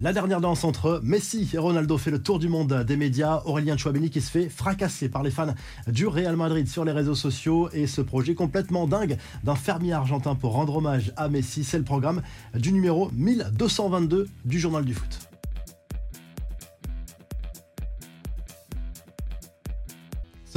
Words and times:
La 0.00 0.12
dernière 0.12 0.40
danse 0.40 0.62
entre 0.62 1.00
Messi 1.02 1.50
et 1.52 1.58
Ronaldo 1.58 1.98
fait 1.98 2.12
le 2.12 2.22
tour 2.22 2.38
du 2.38 2.48
monde 2.48 2.84
des 2.86 2.96
médias. 2.96 3.42
Aurélien 3.46 3.76
Chouameni 3.76 4.10
qui 4.10 4.20
se 4.20 4.30
fait 4.30 4.48
fracasser 4.48 5.08
par 5.08 5.24
les 5.24 5.32
fans 5.32 5.54
du 5.88 6.06
Real 6.06 6.36
Madrid 6.36 6.68
sur 6.68 6.84
les 6.84 6.92
réseaux 6.92 7.16
sociaux 7.16 7.68
et 7.72 7.88
ce 7.88 8.00
projet 8.00 8.36
complètement 8.36 8.86
dingue 8.86 9.16
d'un 9.42 9.56
fermier 9.56 9.94
argentin 9.94 10.36
pour 10.36 10.52
rendre 10.52 10.76
hommage 10.76 11.12
à 11.16 11.28
Messi. 11.28 11.64
C'est 11.64 11.78
le 11.78 11.84
programme 11.84 12.22
du 12.54 12.72
numéro 12.72 13.10
1222 13.12 14.28
du 14.44 14.60
journal 14.60 14.84
du 14.84 14.94
foot. 14.94 15.28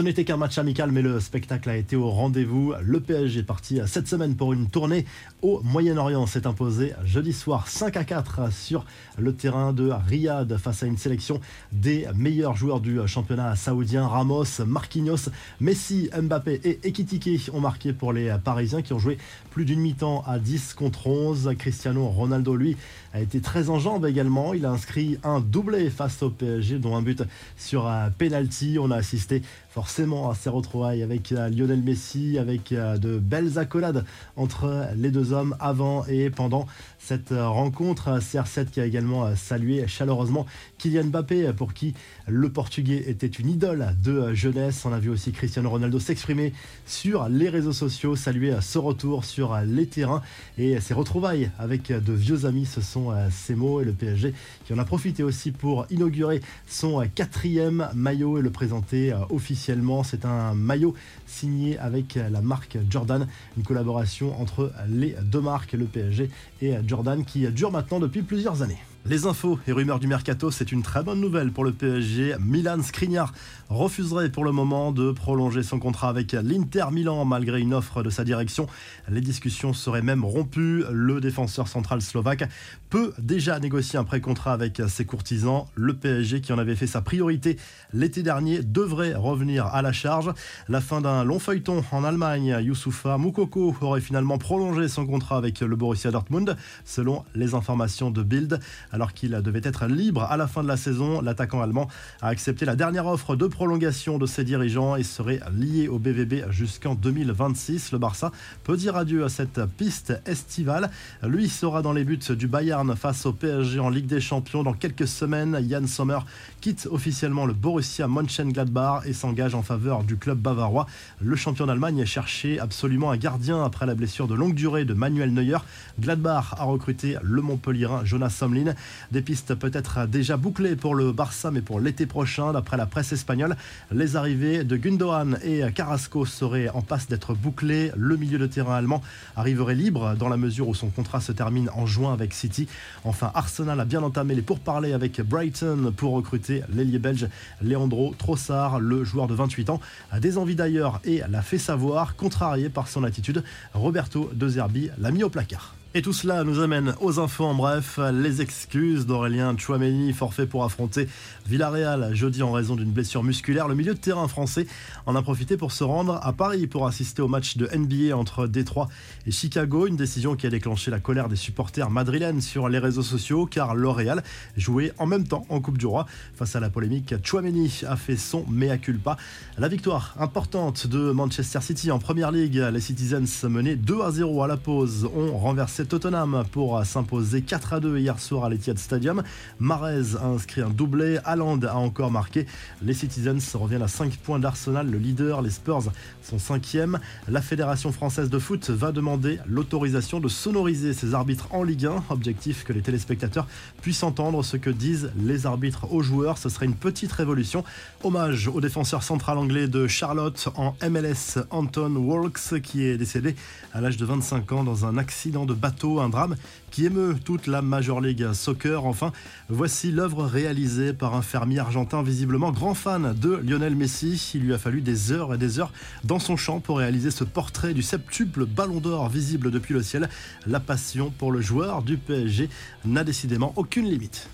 Ce 0.02 0.04
n'était 0.04 0.25
qu'un 0.25 0.38
match 0.38 0.57
amical, 0.57 0.91
mais 0.91 1.04
le 1.04 1.20
spectacle 1.20 1.70
a 1.70 1.77
été 1.77 1.95
au 1.95 2.09
rendez-vous. 2.09 2.73
Le 2.81 2.99
PSG 2.99 3.41
est 3.41 3.43
parti 3.43 3.79
cette 3.86 4.07
semaine 4.07 4.35
pour 4.35 4.52
une 4.52 4.67
tournée 4.67 5.05
au 5.43 5.61
Moyen-Orient. 5.63 6.25
S'est 6.25 6.47
imposé 6.47 6.93
jeudi 7.05 7.34
soir 7.34 7.67
5 7.67 7.97
à 7.97 8.03
4 8.03 8.52
sur 8.52 8.84
le 9.20 9.35
terrain 9.35 9.73
de 9.73 9.91
Riyad 9.91 10.57
face 10.57 10.81
à 10.81 10.88
une 10.88 10.98
sélection 10.98 11.40
des 11.71 12.07
meilleurs 12.16 12.55
joueurs 12.55 12.79
du 12.79 12.99
championnat 13.05 13.55
saoudien. 13.55 14.07
Ramos, 14.07 14.66
Marquinhos, 14.66 15.29
Messi, 15.59 16.09
Mbappé 16.20 16.62
et 16.63 16.79
Ekitike 16.84 17.52
ont 17.54 17.59
marqué 17.59 17.93
pour 17.93 18.12
les 18.12 18.35
Parisiens 18.43 18.81
qui 18.81 18.93
ont 18.93 18.99
joué 18.99 19.20
plus 19.52 19.65
d'une 19.65 19.81
mi-temps 19.81 20.23
à 20.26 20.40
10 20.40 20.73
contre 20.73 21.05
11. 21.05 21.54
Cristiano 21.59 22.07
Ronaldo, 22.07 22.55
lui, 22.55 22.76
a 23.13 23.21
été 23.21 23.40
très 23.40 23.70
en 23.70 23.77
jambes 23.77 24.07
également. 24.07 24.55
Il 24.55 24.65
a 24.65 24.71
inscrit 24.71 25.20
un 25.23 25.41
doublé 25.41 25.91
face 25.91 26.23
au 26.23 26.31
PSG, 26.31 26.79
dont 26.79 26.95
un 26.95 27.04
but 27.04 27.21
sur 27.55 27.88
penalty. 28.18 28.77
On 28.79 28.90
a 28.90 28.95
assisté 28.95 29.43
forcément 29.71 30.30
à 30.30 30.35
ces 30.35 30.49
retrouvailles 30.49 31.02
avec 31.02 31.31
euh, 31.31 31.49
Lionel 31.49 31.81
Messi, 31.81 32.38
avec 32.38 32.73
euh, 32.73 32.98
de 32.98 33.17
belles 33.17 33.57
accolades 33.57 34.05
entre 34.35 34.88
les 34.98 35.12
deux 35.12 35.31
hommes 35.31 35.55
avant 35.59 36.05
et 36.07 36.29
pendant 36.29 36.67
cette 36.99 37.31
euh, 37.31 37.48
rencontre. 37.48 38.20
CR7 38.20 38.65
qui 38.65 38.81
a 38.81 38.85
également 38.85 39.34
salué 39.35 39.88
chaleureusement 39.88 40.45
Kylian 40.77 41.05
Mbappé, 41.05 41.53
pour 41.53 41.73
qui 41.73 41.93
le 42.27 42.52
Portugais 42.52 43.05
était 43.07 43.27
une 43.27 43.49
idole 43.49 43.96
de 44.04 44.34
jeunesse. 44.34 44.85
On 44.85 44.91
a 44.91 44.99
vu 44.99 45.09
aussi 45.09 45.31
Cristiano 45.31 45.70
Ronaldo 45.70 45.99
s'exprimer 45.99 46.53
sur 46.85 47.29
les 47.29 47.49
réseaux 47.49 47.71
sociaux, 47.71 48.15
saluer 48.15 48.55
ce 48.62 48.77
retour 48.77 49.24
sur 49.24 49.57
les 49.65 49.87
terrains 49.87 50.21
et 50.57 50.79
ses 50.81 50.93
retrouvailles 50.93 51.49
avec 51.57 51.87
de 51.91 52.13
vieux 52.13 52.46
amis. 52.46 52.65
Ce 52.65 52.81
sont 52.81 53.13
ces 53.29 53.55
mots 53.55 53.81
et 53.81 53.85
le 53.85 53.93
PSG 53.93 54.34
qui 54.65 54.74
en 54.74 54.77
a 54.77 54.85
profité 54.85 55.24
aussi 55.24 55.51
pour 55.51 55.85
inaugurer 55.90 56.41
son 56.68 57.03
quatrième 57.15 57.90
maillot 57.93 58.37
et 58.37 58.41
le 58.41 58.49
présenter 58.49 59.13
officiellement 59.29 59.60
c'est 60.04 60.26
un 60.26 60.54
maillot 60.54 60.93
signé 61.26 61.77
avec 61.77 62.15
la 62.15 62.41
marque 62.41 62.77
Jordan, 62.90 63.27
une 63.57 63.63
collaboration 63.63 64.40
entre 64.41 64.72
les 64.88 65.16
deux 65.22 65.41
marques, 65.41 65.73
le 65.73 65.85
PSG 65.85 66.29
et 66.62 66.73
Jordan, 66.88 67.23
qui 67.23 67.47
dure 67.51 67.72
maintenant 67.72 68.00
depuis 68.00 68.22
plusieurs 68.22 68.62
années. 68.62 68.79
Les 69.03 69.25
infos 69.25 69.57
et 69.68 69.72
rumeurs 69.72 70.00
du 70.00 70.06
mercato, 70.06 70.52
c'est 70.52 70.72
une 70.72 70.84
très 70.84 71.02
bonne 71.02 71.19
nouvelle 71.19 71.52
pour 71.52 71.63
le 71.63 71.72
PSG. 71.72 72.35
Milan 72.40 72.84
Skriniar 72.84 73.34
refuserait 73.68 74.30
pour 74.30 74.44
le 74.44 74.52
moment 74.52 74.91
de 74.91 75.12
prolonger 75.12 75.63
son 75.63 75.80
contrat 75.80 76.09
avec 76.09 76.34
l'Inter 76.34 76.85
Milan 76.91 77.25
malgré 77.25 77.59
une 77.59 77.74
offre 77.74 78.03
de 78.03 78.12
sa 78.12 78.24
direction. 78.24 78.68
Les 79.09 79.22
discussions 79.22 79.74
seraient 79.74 80.03
même 80.03 80.24
rompues. 80.24 80.84
Le 80.91 81.19
défenseur 81.19 81.68
central 81.68 82.03
slovaque 82.03 82.47
peut 82.91 83.12
déjà 83.18 83.59
négocier 83.59 83.97
un 83.97 84.03
pré-contrat 84.03 84.53
avec 84.53 84.80
ses 84.88 85.06
courtisans. 85.06 85.66
Le 85.74 85.96
PSG, 85.96 86.41
qui 86.41 86.53
en 86.53 86.59
avait 86.59 86.75
fait 86.75 86.88
sa 86.88 87.02
priorité 87.02 87.58
l'été 87.94 88.22
dernier, 88.22 88.62
devrait 88.62 89.16
revenir 89.16 89.66
à 89.66 89.81
la 89.81 89.94
charge. 89.94 90.31
La 90.69 90.80
fin 90.80 91.02
d'un 91.02 91.24
long 91.24 91.40
feuilleton 91.40 91.84
en 91.91 92.03
Allemagne, 92.03 92.56
Youssoufa 92.62 93.18
Moukoko 93.18 93.75
aurait 93.81 94.02
finalement 94.02 94.38
prolongé 94.38 94.88
son 94.88 95.08
contrat 95.08 95.38
avec 95.38 95.59
le 95.59 95.75
Borussia 95.75 96.12
Dortmund, 96.12 96.56
selon 96.86 97.25
les 97.34 97.56
informations 97.56 98.12
de 98.12 98.22
Bild. 98.22 98.59
Alors 98.91 99.13
qu'il 99.13 99.31
devait 99.31 99.61
être 99.63 99.85
libre 99.85 100.23
à 100.23 100.38
la 100.38 100.47
fin 100.47 100.63
de 100.63 100.67
la 100.67 100.78
saison, 100.78 101.22
l'attaquant 101.22 101.61
allemand 101.61 101.88
a 102.22 102.28
accepté 102.28 102.66
la 102.66 102.75
dernière 102.75 103.07
offre 103.07 103.35
de 103.35 103.47
prolongation 103.47 104.17
de 104.17 104.25
ses 104.25 104.44
dirigeants 104.44 104.95
et 104.95 105.03
serait 105.03 105.39
lié 105.56 105.88
au 105.88 106.00
BVB 106.00 106.51
jusqu'en 106.51 106.95
2026. 106.95 107.91
Le 107.91 107.97
Barça 107.97 108.31
peut 108.63 108.78
dire 108.78 108.96
adieu 108.96 109.24
à 109.24 109.30
cette 109.30 109.62
piste 109.78 110.13
estivale. 110.25 110.90
Lui 111.24 111.50
sera 111.50 111.81
dans 111.81 111.94
les 111.94 112.03
buts 112.03 112.19
du 112.31 112.47
Bayern 112.47 112.96
face 112.96 113.25
au 113.25 113.34
PSG 113.34 113.80
en 113.80 113.90
Ligue 113.90 114.07
des 114.07 114.22
Champions 114.22 114.63
dans 114.63 114.74
quelques 114.74 115.07
semaines. 115.07 115.57
Yann 115.62 115.88
Sommer 115.88 116.19
quitte 116.59 116.88
officiellement 116.91 117.46
le 117.46 117.53
Borussia 117.53 118.07
Mönchengladbach 118.07 119.06
et 119.06 119.13
s'engage 119.13 119.56
en 119.56 119.62
faveur 119.62 120.03
du 120.03 120.18
club 120.18 120.38
bavarois. 120.38 120.88
Le 121.19 121.35
champion 121.35 121.66
d'Allemagne 121.66 122.01
a 122.01 122.06
cherché 122.06 122.59
absolument 122.59 123.12
un 123.12 123.18
gardien 123.18 123.63
après 123.63 123.85
la 123.85 123.96
blessure 123.96 124.28
de 124.28 124.35
longue 124.35 124.53
durée 124.56 124.85
de 124.85 124.94
Manuel 124.94 125.34
Neuer. 125.34 125.57
Gladbach 126.00 126.53
a 126.57 126.63
recruté 126.63 127.18
le 127.22 127.41
Montpellierin 127.41 128.03
Jonas 128.06 128.30
Somlin. 128.30 128.74
Des 129.12 129.22
pistes 129.22 129.56
peut-être 129.56 130.08
déjà 130.08 130.38
bouclées 130.38 130.75
pour 130.75 130.96
le 130.96 131.12
Barça, 131.12 131.52
mais 131.52 131.62
pour 131.62 131.80
l'été 131.80 132.06
prochain, 132.06 132.53
d'après 132.53 132.78
la 132.78 132.86
presse 132.86 133.12
espagnole, 133.12 133.56
les 133.92 134.16
arrivées 134.16 134.64
de 134.64 134.78
Gundogan 134.78 135.38
et 135.44 135.64
Carrasco 135.74 136.25
seraient 136.25 136.69
en 136.69 136.81
passe 136.81 137.08
d'être 137.08 137.34
bouclées. 137.34 137.92
Le 137.96 138.18
milieu 138.18 138.38
de 138.38 138.47
terrain 138.47 138.75
allemand 138.75 139.02
arriverait 139.36 139.75
libre 139.75 140.16
dans 140.18 140.30
la 140.30 140.38
mesure 140.38 140.68
où 140.68 140.75
son 140.75 140.90
contrat 140.90 141.22
se 141.22 141.31
termine 141.31 141.69
en 141.75 141.86
juin 141.86 142.14
avec 142.14 142.34
City. 142.34 142.68
Enfin, 143.03 143.31
Arsenal 143.34 143.80
a 143.80 143.86
bien 143.86 144.03
entamé 144.03 144.36
les 144.36 144.42
pourparlers 144.42 144.94
avec 144.94 145.22
Brighton 145.22 145.94
pour 145.96 146.13
recruter 146.13 146.63
l'ailier 146.74 147.00
belge 147.00 147.28
Leandro 147.62 148.16
Trossard, 148.18 148.80
le 148.80 149.03
joueur 149.03 149.28
de 149.28 149.34
28 149.34 149.69
ans, 149.69 149.80
a 150.12 150.19
des 150.19 150.38
envies 150.38 150.56
d'ailleurs 150.56 151.00
et 151.03 151.22
l'a 151.30 151.42
fait 151.42 151.58
savoir, 151.58 152.16
contrarié 152.16 152.69
par 152.69 152.88
son 152.88 153.03
attitude. 153.03 153.44
Roberto 153.74 154.30
De 154.34 154.48
Zerbi 154.48 154.90
l'a 155.00 155.12
mis 155.12 155.24
au 155.24 155.30
placard. 155.30 155.75
Et 155.94 156.02
tout 156.02 156.13
cela 156.13 156.46
nous 156.46 156.62
amène 156.62 156.96
aux 157.02 157.19
infos 157.19 157.44
en 157.44 157.53
bref. 157.53 158.00
Les 158.13 158.41
excuses 158.41 159.06
d'Aurélien 159.06 159.57
Chouameni, 159.57 160.13
forfait 160.13 160.46
pour 160.46 160.63
affronter 160.63 161.06
Villarreal 161.46 162.16
jeudi 162.16 162.41
en 162.44 162.53
raison 162.53 162.78
d'une 162.78 162.91
blessure 162.91 163.24
musculaire. 163.24 163.68
Le 163.68 163.75
milieu 163.75 163.94
de 163.94 164.00
terrain 164.00 164.30
français 164.30 164.68
en 165.06 165.18
a 165.18 165.22
profité 165.22 165.57
pour 165.57 165.74
se 165.74 165.84
rendre 165.84 166.18
à 166.24 166.31
Paris 166.31 166.68
pour 166.68 166.88
assister 166.88 167.22
au 167.22 167.28
match 167.28 167.57
de 167.57 167.68
NBA 167.75 168.16
entre 168.16 168.47
Détroit 168.47 168.88
et 169.28 169.31
Chicago. 169.31 169.85
Une 169.85 169.97
décision 169.97 170.38
qui 170.38 170.47
a 170.47 170.50
déclenché 170.50 170.91
la 170.91 171.01
colère 171.01 171.28
des 171.28 171.35
supporters 171.35 171.90
madrilènes 171.90 172.40
sur 172.40 172.69
les 172.69 172.80
réseaux 172.80 173.03
sociaux 173.03 173.46
car 173.46 173.75
L'Oréal 173.75 174.24
jouait 174.56 174.94
en 174.97 175.07
même 175.07 175.28
temps 175.28 175.46
en 175.50 175.59
Coupe 175.59 175.78
du 175.78 175.88
Roi. 175.88 176.06
Face 176.35 176.56
à 176.56 176.62
la 176.62 176.69
polémique, 176.69 177.16
Chouameni 177.22 177.81
a 177.85 177.97
fait 177.97 178.16
son 178.16 178.46
mea 178.47 178.78
culpa. 178.78 179.18
La 179.57 179.68
victoire 179.68 180.16
importante 180.22 180.88
de 180.88 181.12
Manchester 181.12 181.59
City 181.59 181.91
en 181.91 182.00
Première 182.00 182.31
League. 182.31 182.63
Les 182.72 182.80
Citizens 182.80 183.50
menaient 183.50 183.75
2 183.75 184.01
à 184.03 184.12
0 184.12 184.41
à 184.41 184.47
la 184.47 184.56
pause 184.56 185.09
ont 185.13 185.38
renversé 185.38 185.81
Tottenham 185.88 186.44
pour 186.52 186.86
s'imposer 186.86 187.42
4 187.42 187.74
à 187.74 187.80
2 187.80 187.97
hier 187.97 188.19
soir 188.19 188.46
à 188.46 188.50
l'Etihad 188.50 188.78
Stadium. 188.78 189.24
Marez 189.59 190.16
a 190.22 190.25
inscrit 190.25 190.62
un 190.62 190.69
doublé, 190.69 191.19
Haaland 191.25 191.59
a 191.64 191.75
encore 191.75 192.12
marqué. 192.12 192.46
Les 192.81 192.94
Citizens 192.94 193.56
reviennent 193.56 193.81
à 193.81 193.88
5 193.88 194.18
points 194.18 194.40
d'Arsenal, 194.40 194.90
le 194.90 194.97
leader. 194.97 195.42
Les 195.42 195.50
Spurs 195.50 195.92
sont 196.24 196.38
5e. 196.38 197.00
La 197.28 197.42
Fédération 197.42 197.92
française 197.92 198.30
de 198.30 198.40
foot 198.40 198.69
va 198.69 198.92
demander 198.92 199.40
l'autorisation 199.47 200.19
de 200.19 200.28
sonoriser 200.28 200.94
ses 200.94 201.14
arbitres 201.14 201.47
en 201.52 201.64
Ligue 201.64 201.88
1. 201.88 202.03
Objectif 202.09 202.63
que 202.63 202.74
les 202.74 202.81
téléspectateurs 202.81 203.48
puissent 203.81 204.03
entendre 204.03 204.44
ce 204.44 204.58
que 204.58 204.69
disent 204.69 205.12
les 205.18 205.46
arbitres 205.46 205.92
aux 205.92 206.03
joueurs. 206.03 206.38
Ce 206.38 206.50
serait 206.50 206.68
une 206.68 206.75
petite 206.75 207.12
révolution. 207.12 207.63
Hommage 208.03 208.48
au 208.48 208.62
défenseur 208.62 209.03
central 209.03 209.38
anglais 209.38 209.68
de 209.68 209.88
Charlotte 209.88 210.50
en 210.56 210.75
MLS, 210.88 211.40
Anton 211.50 211.96
Walks, 211.96 212.62
qui 212.62 212.84
est 212.86 212.98
décédé 212.98 213.36
à 213.74 213.81
l'âge 213.81 213.98
de 213.98 214.06
25 214.06 214.52
ans 214.52 214.63
dans 214.63 214.86
un 214.86 214.98
accident 214.98 215.46
de 215.46 215.53
bateau 215.53 215.71
un 216.00 216.09
drame 216.09 216.36
qui 216.70 216.86
émeut 216.86 217.16
toute 217.24 217.48
la 217.48 217.62
Major 217.62 218.02
League 218.02 218.34
Soccer. 218.34 218.86
Enfin, 218.86 219.12
voici 219.50 219.92
l'œuvre 219.92 220.26
réalisée 220.26 220.94
par 220.94 221.16
un 221.16 221.22
fermier 221.22 221.59
argentin 221.59 222.04
visiblement 222.04 222.52
grand 222.52 222.74
fan 222.74 223.14
de 223.14 223.42
Lionel 223.44 223.76
Messi. 223.76 224.31
Il 224.36 224.42
lui 224.42 224.54
a 224.54 224.58
fallu 224.58 224.81
des 224.81 225.12
heures 225.12 225.34
et 225.34 225.38
des 225.38 225.60
heures 225.60 225.72
dans 226.04 226.20
son 226.20 226.38
champ 226.38 226.60
pour 226.60 226.78
réaliser 226.78 227.12
ce 227.12 227.24
portrait 227.24 227.74
du 227.74 227.81
septuple 227.81 228.46
ballon 228.46 228.80
d'or 228.80 229.10
visible 229.10 229.52
depuis 229.52 229.74
le 229.74 229.84
ciel. 229.84 230.10
La 230.48 230.60
passion 230.60 231.12
pour 231.18 231.31
le 231.31 231.42
joueur 231.42 231.81
du 231.84 231.98
PSG 231.98 232.50
n'a 232.86 233.04
décidément 233.04 233.54
aucune 233.56 233.86
limite. 233.86 234.30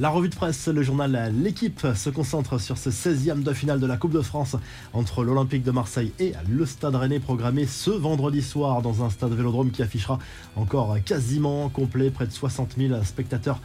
La 0.00 0.10
revue 0.10 0.28
de 0.28 0.36
presse, 0.36 0.68
le 0.68 0.80
journal 0.84 1.34
L'équipe 1.42 1.84
se 1.96 2.08
concentre 2.08 2.60
sur 2.60 2.78
ce 2.78 2.88
16e 2.88 3.42
de 3.42 3.52
finale 3.52 3.80
de 3.80 3.86
la 3.86 3.96
Coupe 3.96 4.12
de 4.12 4.20
France 4.20 4.54
entre 4.92 5.24
l'Olympique 5.24 5.64
de 5.64 5.72
Marseille 5.72 6.12
et 6.20 6.34
le 6.48 6.66
Stade 6.66 6.94
Rennais 6.94 7.18
programmé 7.18 7.66
ce 7.66 7.90
vendredi 7.90 8.40
soir 8.40 8.80
dans 8.80 9.02
un 9.02 9.10
stade 9.10 9.32
vélodrome 9.32 9.72
qui 9.72 9.82
affichera 9.82 10.20
encore 10.54 10.98
quasiment 11.04 11.68
complet, 11.68 12.10
près 12.10 12.28
de 12.28 12.32
60 12.32 12.76
000 12.78 13.02
spectateurs 13.02 13.58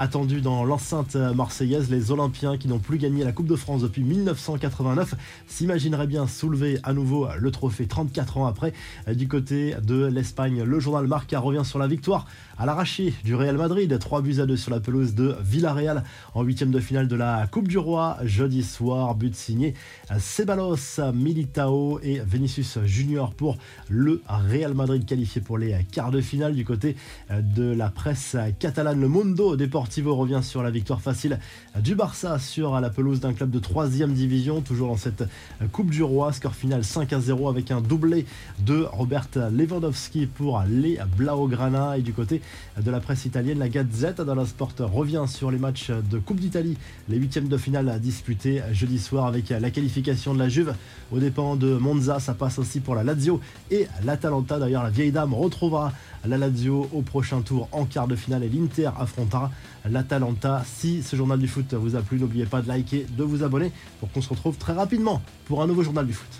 attendus 0.00 0.40
dans 0.40 0.64
l'enceinte 0.64 1.14
marseillaise. 1.14 1.90
Les 1.90 2.10
Olympiens 2.10 2.56
qui 2.56 2.68
n'ont 2.68 2.78
plus 2.78 2.96
gagné 2.96 3.22
la 3.22 3.32
Coupe 3.32 3.46
de 3.46 3.54
France 3.54 3.82
depuis 3.82 4.02
1989 4.02 5.14
s'imagineraient 5.46 6.06
bien 6.06 6.26
soulever 6.26 6.80
à 6.84 6.94
nouveau 6.94 7.28
le 7.38 7.50
trophée 7.50 7.86
34 7.86 8.38
ans 8.38 8.46
après. 8.46 8.72
Du 9.14 9.28
côté 9.28 9.74
de 9.82 10.06
l'Espagne, 10.06 10.62
le 10.62 10.80
journal 10.80 11.06
Marca 11.06 11.38
revient 11.38 11.66
sur 11.66 11.78
la 11.78 11.86
victoire 11.86 12.26
à 12.56 12.64
l'arraché 12.64 13.12
du 13.24 13.34
Real 13.34 13.58
Madrid. 13.58 13.94
3 13.98 14.22
buts 14.22 14.40
à 14.40 14.46
2 14.46 14.56
sur 14.56 14.70
la 14.70 14.80
pelouse 14.80 15.14
de 15.14 15.36
Villarreal 15.42 16.02
en 16.34 16.42
huitième 16.42 16.70
de 16.70 16.80
finale 16.80 17.06
de 17.06 17.16
la 17.16 17.46
Coupe 17.46 17.68
du 17.68 17.76
Roi 17.76 18.16
jeudi 18.24 18.62
soir. 18.62 19.14
But 19.14 19.34
signé 19.34 19.74
Ceballos, 20.18 21.12
Militao 21.12 22.00
et 22.02 22.22
Vinicius 22.26 22.78
Junior 22.84 23.34
pour 23.34 23.58
le 23.90 24.22
Real 24.26 24.72
Madrid 24.72 25.04
qualifié 25.04 25.42
pour 25.42 25.58
les 25.58 25.84
quarts 25.92 26.10
de 26.10 26.22
finale 26.22 26.54
du 26.54 26.64
côté 26.64 26.96
de 27.30 27.64
la 27.64 27.90
presse 27.90 28.34
catalane. 28.58 28.98
Le 28.98 29.08
Mundo 29.08 29.56
Deportivo 29.90 30.14
revient 30.14 30.40
sur 30.40 30.62
la 30.62 30.70
victoire 30.70 31.00
facile 31.00 31.40
du 31.82 31.96
Barça 31.96 32.38
sur 32.38 32.78
la 32.78 32.90
pelouse 32.90 33.18
d'un 33.18 33.32
club 33.32 33.50
de 33.50 33.58
3 33.58 33.88
division, 33.88 34.60
toujours 34.60 34.86
dans 34.86 34.96
cette 34.96 35.24
Coupe 35.72 35.90
du 35.90 36.04
Roi. 36.04 36.32
Score 36.32 36.54
final 36.54 36.84
5 36.84 37.12
à 37.12 37.18
0 37.18 37.48
avec 37.48 37.72
un 37.72 37.80
doublé 37.80 38.24
de 38.60 38.86
Robert 38.92 39.26
Lewandowski 39.34 40.26
pour 40.26 40.62
les 40.68 41.00
Blaugrana. 41.16 41.98
Et 41.98 42.02
du 42.02 42.12
côté 42.12 42.40
de 42.80 42.88
la 42.88 43.00
presse 43.00 43.24
italienne, 43.24 43.58
la 43.58 43.68
Gazette 43.68 44.20
la 44.20 44.46
Sport 44.46 44.74
revient 44.78 45.24
sur 45.26 45.50
les 45.50 45.58
matchs 45.58 45.90
de 45.90 46.20
Coupe 46.20 46.38
d'Italie, 46.38 46.78
les 47.08 47.16
huitièmes 47.16 47.48
de 47.48 47.56
finale 47.56 47.98
disputés 48.00 48.62
jeudi 48.70 49.00
soir 49.00 49.26
avec 49.26 49.48
la 49.48 49.70
qualification 49.72 50.34
de 50.34 50.38
la 50.38 50.48
Juve 50.48 50.72
aux 51.10 51.18
dépens 51.18 51.56
de 51.56 51.74
Monza. 51.74 52.20
Ça 52.20 52.34
passe 52.34 52.60
aussi 52.60 52.78
pour 52.78 52.94
la 52.94 53.02
Lazio 53.02 53.40
et 53.72 53.88
l'Atalanta. 54.04 54.60
D'ailleurs, 54.60 54.84
la 54.84 54.90
vieille 54.90 55.10
dame 55.10 55.34
retrouvera 55.34 55.92
la 56.24 56.38
Lazio 56.38 56.88
au 56.92 57.02
prochain 57.02 57.40
tour 57.40 57.68
en 57.72 57.86
quart 57.86 58.06
de 58.06 58.14
finale 58.14 58.44
et 58.44 58.48
l'Inter 58.48 58.90
affrontera 58.96 59.50
l'Atalanta. 59.88 60.62
Si 60.66 61.02
ce 61.02 61.16
journal 61.16 61.38
du 61.38 61.48
foot 61.48 61.74
vous 61.74 61.96
a 61.96 62.02
plu, 62.02 62.18
n'oubliez 62.18 62.46
pas 62.46 62.62
de 62.62 62.68
liker, 62.68 63.06
de 63.16 63.24
vous 63.24 63.42
abonner 63.42 63.72
pour 63.98 64.10
qu'on 64.12 64.22
se 64.22 64.28
retrouve 64.28 64.56
très 64.56 64.72
rapidement 64.72 65.22
pour 65.46 65.62
un 65.62 65.66
nouveau 65.66 65.82
journal 65.82 66.06
du 66.06 66.12
foot. 66.12 66.30